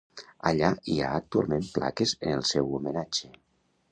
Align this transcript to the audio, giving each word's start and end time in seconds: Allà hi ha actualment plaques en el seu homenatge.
Allà 0.51 0.69
hi 0.93 0.95
ha 1.01 1.09
actualment 1.17 1.69
plaques 1.75 2.15
en 2.29 2.33
el 2.39 2.43
seu 2.55 2.75
homenatge. 2.79 3.33